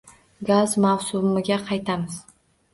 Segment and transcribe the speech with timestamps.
[0.49, 2.21] Gaz mavzusiga qaytamiz.